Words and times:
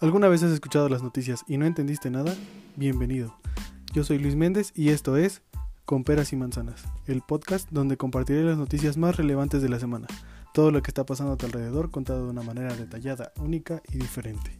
¿Alguna 0.00 0.28
vez 0.28 0.42
has 0.42 0.50
escuchado 0.50 0.88
las 0.88 1.02
noticias 1.02 1.44
y 1.46 1.58
no 1.58 1.66
entendiste 1.66 2.10
nada? 2.10 2.34
Bienvenido. 2.74 3.36
Yo 3.92 4.02
soy 4.02 4.18
Luis 4.18 4.34
Méndez 4.34 4.72
y 4.74 4.88
esto 4.88 5.18
es 5.18 5.42
Con 5.84 6.04
Peras 6.04 6.32
y 6.32 6.36
Manzanas, 6.36 6.84
el 7.06 7.20
podcast 7.20 7.68
donde 7.70 7.98
compartiré 7.98 8.42
las 8.42 8.56
noticias 8.56 8.96
más 8.96 9.18
relevantes 9.18 9.60
de 9.60 9.68
la 9.68 9.78
semana, 9.78 10.06
todo 10.54 10.70
lo 10.70 10.80
que 10.80 10.90
está 10.90 11.04
pasando 11.04 11.34
a 11.34 11.36
tu 11.36 11.44
alrededor 11.44 11.90
contado 11.90 12.24
de 12.24 12.30
una 12.30 12.42
manera 12.42 12.74
detallada, 12.74 13.34
única 13.36 13.82
y 13.92 13.98
diferente. 13.98 14.59